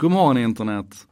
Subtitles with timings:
[0.00, 1.06] God morgon internet!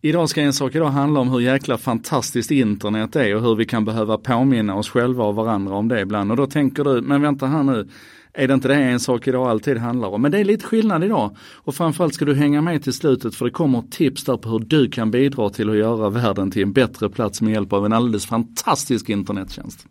[0.00, 3.64] Idag ska en sak idag handla om hur jäkla fantastiskt internet är och hur vi
[3.64, 6.30] kan behöva påminna oss själva och varandra om det ibland.
[6.30, 7.88] Och då tänker du, men vänta här nu,
[8.32, 10.22] är det inte det en sak idag alltid handlar om?
[10.22, 11.36] Men det är lite skillnad idag.
[11.54, 14.58] Och framförallt ska du hänga med till slutet för det kommer tips där på hur
[14.58, 17.92] du kan bidra till att göra världen till en bättre plats med hjälp av en
[17.92, 19.86] alldeles fantastisk internettjänst.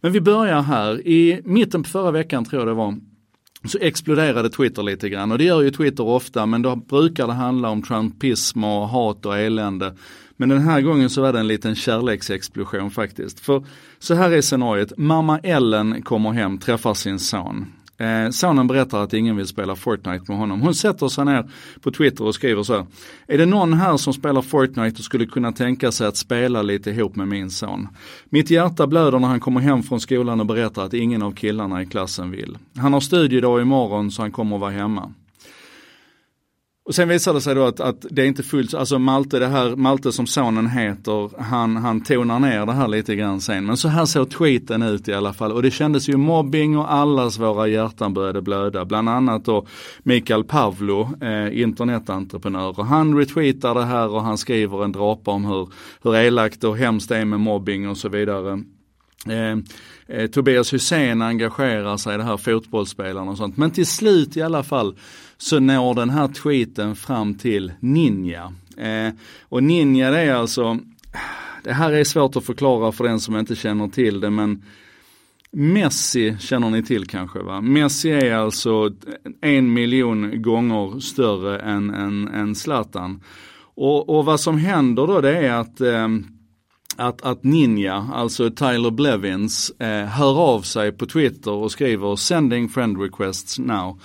[0.00, 1.08] Men vi börjar här.
[1.08, 2.96] I mitten på förra veckan tror jag det var
[3.64, 7.32] så exploderade Twitter lite grann och det gör ju Twitter ofta men då brukar det
[7.32, 9.94] handla om trumpism och hat och elände.
[10.36, 13.40] Men den här gången så var det en liten kärleksexplosion faktiskt.
[13.40, 13.64] För
[13.98, 17.66] så här är scenariot, mamma Ellen kommer hem, träffar sin son.
[18.00, 20.60] Eh, sonen berättar att ingen vill spela Fortnite med honom.
[20.60, 21.50] Hon sätter sig ner
[21.80, 22.86] på Twitter och skriver så här.
[23.26, 26.90] Är det någon här som spelar Fortnite och skulle kunna tänka sig att spela lite
[26.90, 27.88] ihop med min son?
[28.24, 31.82] Mitt hjärta blöder när han kommer hem från skolan och berättar att ingen av killarna
[31.82, 32.58] i klassen vill.
[32.76, 35.12] Han har studiedag imorgon så han kommer att vara hemma.
[36.84, 39.46] Och sen visade det sig då att, att det är inte fullt, alltså Malte, det
[39.46, 43.66] här, Malte som sonen heter, han, han tonar ner det här lite grann sen.
[43.66, 46.92] Men så här såg tweeten ut i alla fall och det kändes ju mobbing och
[46.92, 48.84] allas våra hjärtan började blöda.
[48.84, 49.66] Bland annat då
[50.02, 52.78] Mikael Pavlo, eh, internetentreprenör.
[52.78, 55.68] Och han retweetar det här och han skriver en drapa om hur,
[56.02, 58.62] hur elakt och hemskt det är med mobbing och så vidare.
[59.26, 59.58] Eh,
[60.16, 63.56] eh, Tobias Hysén engagerar sig i det här fotbollsspelarna och sånt.
[63.56, 64.96] Men till slut i alla fall
[65.36, 68.52] så når den här tweeten fram till Ninja.
[68.76, 70.78] Eh, och Ninja det är alltså,
[71.64, 74.62] det här är svårt att förklara för den som inte känner till det men
[75.52, 77.60] Messi känner ni till kanske va?
[77.60, 78.90] Messi är alltså
[79.40, 83.20] en miljon gånger större än, än, än Zlatan.
[83.74, 86.08] Och, och vad som händer då det är att eh,
[87.00, 92.68] att, att Ninja, alltså Tyler Blevins, eh, hör av sig på Twitter och skriver “sending
[92.68, 94.00] friend requests now”.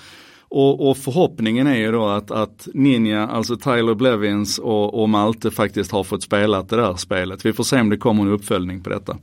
[0.47, 5.51] Och, och, förhoppningen är ju då att, att Ninja, alltså Tyler Blevins och, och Malte
[5.51, 7.45] faktiskt har fått spela det där spelet.
[7.45, 9.17] Vi får se om det kommer en uppföljning på detta.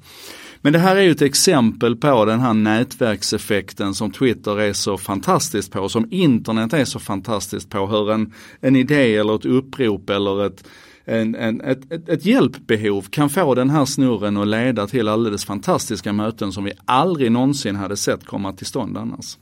[0.60, 4.98] Men det här är ju ett exempel på den här nätverkseffekten som Twitter är så
[4.98, 7.86] fantastiskt på, som internet är så fantastiskt på.
[7.86, 10.64] Hur en, en idé eller ett upprop eller ett,
[11.04, 15.44] en, en, ett, ett, ett hjälpbehov kan få den här snurren att leda till alldeles
[15.44, 19.38] fantastiska möten som vi aldrig någonsin hade sett komma till stånd annars.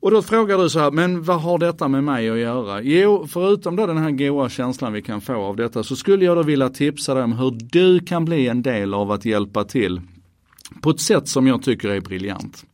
[0.00, 2.82] Och då frågar du så här, men vad har detta med mig att göra?
[2.82, 6.36] Jo, förutom då den här goa känslan vi kan få av detta så skulle jag
[6.36, 10.00] då vilja tipsa dig om hur du kan bli en del av att hjälpa till
[10.80, 12.64] på ett sätt som jag tycker är briljant.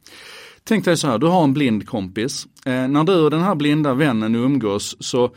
[0.65, 2.47] Tänk dig så här, du har en blind kompis.
[2.65, 5.31] Eh, när du och den här blinda vännen umgås så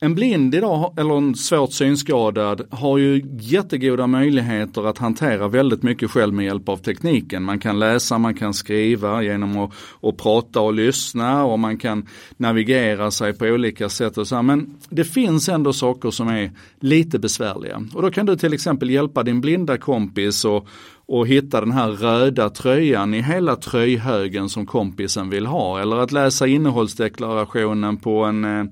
[0.00, 6.10] en blind idag, eller en svårt synskadad, har ju jättegoda möjligheter att hantera väldigt mycket
[6.10, 7.42] själv med hjälp av tekniken.
[7.42, 9.70] Man kan läsa, man kan skriva genom att,
[10.02, 14.18] att prata och lyssna och man kan navigera sig på olika sätt.
[14.18, 14.42] Och så.
[14.42, 17.82] Men det finns ändå saker som är lite besvärliga.
[17.94, 20.68] Och då kan du till exempel hjälpa din blinda kompis och,
[21.06, 25.80] och hitta den här röda tröjan i hela tröjhögen som kompisen vill ha.
[25.80, 28.64] Eller att läsa innehållsdeklarationen på en eh,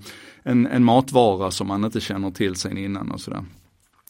[0.44, 3.44] en, en matvara som man inte känner till sen innan och sådär.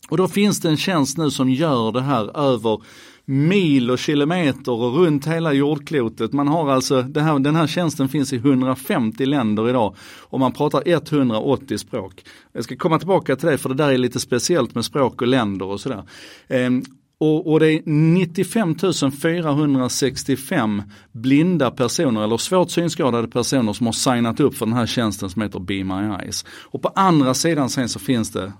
[0.08, 2.82] Och då finns det en tjänst nu som gör det här över
[3.24, 6.32] mil och kilometer och runt hela jordklotet.
[6.32, 10.82] Man har alltså, här, den här tjänsten finns i 150 länder idag och man pratar
[10.86, 12.24] 180 språk.
[12.52, 15.28] Jag ska komma tillbaka till det för det där är lite speciellt med språk och
[15.28, 16.02] länder och sådär.
[16.48, 16.82] Ehm,
[17.18, 18.74] och, och, det är 95
[19.22, 20.82] 465
[21.12, 25.42] blinda personer eller svårt synskadade personer som har signat upp för den här tjänsten som
[25.42, 26.44] heter Be My Eyes.
[26.48, 28.52] Och på andra sidan sen så finns det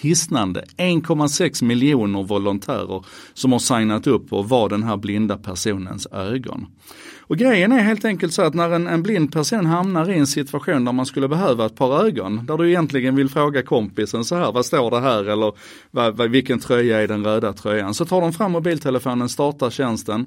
[0.00, 3.04] hisnande 1,6 miljoner volontärer
[3.34, 6.66] som har signat upp och var den här blinda personens ögon.
[7.28, 10.26] Och grejen är helt enkelt så att när en, en, blind person hamnar i en
[10.26, 14.36] situation där man skulle behöva ett par ögon, där du egentligen vill fråga kompisen så
[14.36, 15.52] här, vad står det här eller
[15.90, 17.94] vad, vad, vilken tröja är den röda tröjan?
[17.94, 20.26] Så tar de fram mobiltelefonen, startar tjänsten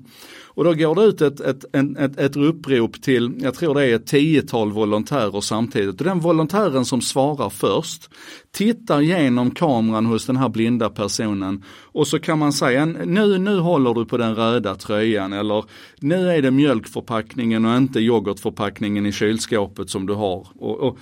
[0.54, 3.96] och då går det ut ett, ett, ett, ett upprop till, jag tror det är
[3.96, 6.00] ett tiotal volontärer samtidigt.
[6.00, 8.10] Och den volontären som svarar först
[8.52, 13.60] tittar genom kameran hos den här blinda personen och så kan man säga, nu, nu
[13.60, 15.66] håller du på den röda tröjan eller
[16.00, 20.48] nu är det mjölkförpackningen och inte yoghurtförpackningen i kylskåpet som du har.
[20.60, 20.98] Och, och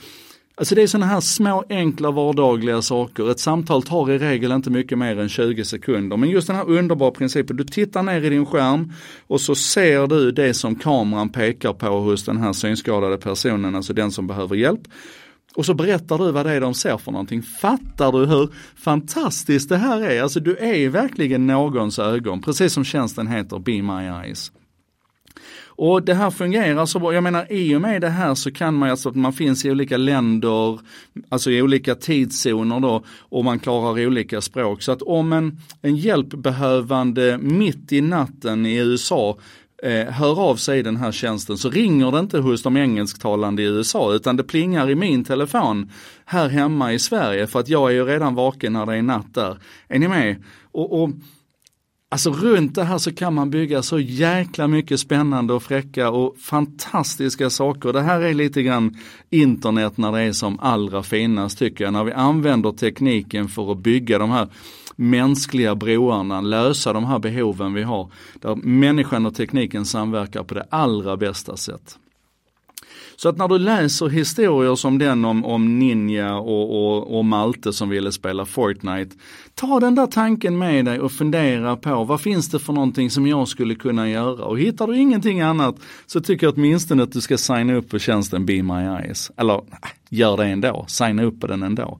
[0.56, 3.32] Alltså det är sådana här små enkla vardagliga saker.
[3.32, 6.18] Ett samtal tar i regel inte mycket mer än 20 sekunder.
[6.18, 8.94] Men just den här underbara principen, du tittar ner i din skärm
[9.28, 13.94] och så ser du det som kameran pekar på hos den här synskadade personen, alltså
[13.94, 14.82] den som behöver hjälp.
[15.56, 17.44] Och så berättar du vad det är de ser för någonting.
[17.44, 20.22] Fattar du hur fantastiskt det här är?
[20.22, 24.52] Alltså du är verkligen någons ögon, precis som tjänsten heter Be My Eyes.
[25.82, 27.14] Och det här fungerar så bra.
[27.14, 29.72] Jag menar i och med det här så kan man alltså att man finns i
[29.72, 30.80] olika länder,
[31.30, 34.82] alltså i olika tidszoner då och man klarar olika språk.
[34.82, 39.38] Så att om en, en hjälpbehövande mitt i natten i USA
[39.84, 43.62] eh, hör av sig i den här tjänsten så ringer det inte hos de engelsktalande
[43.62, 45.92] i USA utan det plingar i min telefon
[46.26, 49.34] här hemma i Sverige för att jag är ju redan vaken när det är natt
[49.34, 49.58] där.
[49.88, 50.44] Är ni med?
[50.72, 51.10] Och, och
[52.12, 56.38] Alltså runt det här så kan man bygga så jäkla mycket spännande och fräcka och
[56.38, 57.94] fantastiska saker.
[57.94, 58.98] Det här är lite grann
[59.30, 61.94] internet när det är som allra finast tycker jag.
[61.94, 64.48] När vi använder tekniken för att bygga de här
[64.96, 68.12] mänskliga broarna, lösa de här behoven vi har.
[68.40, 71.98] Där människan och tekniken samverkar på det allra bästa sätt.
[73.16, 77.74] Så att när du läser historier som den om, om Ninja och, och, och Malte
[77.74, 79.16] som ville spela Fortnite,
[79.56, 83.28] ta den där tanken med dig och fundera på vad finns det för någonting som
[83.28, 84.46] jag skulle kunna göra?
[84.46, 85.76] Och hittar du ingenting annat
[86.06, 89.32] så tycker jag åtminstone att du ska signa upp på tjänsten Be My Eyes.
[89.38, 89.62] Eller
[90.10, 92.00] gör det ändå, signa upp på den ändå.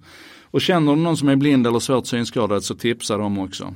[0.52, 3.74] Och känner du någon som är blind eller svårt synskadad så tipsa dem också.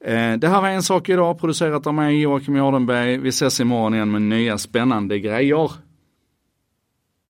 [0.00, 3.18] Eh, det här var en sak idag, producerat av mig Joakim Jardenberg.
[3.18, 5.70] Vi ses imorgon igen med nya spännande grejer.